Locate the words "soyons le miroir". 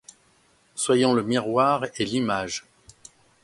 0.73-1.85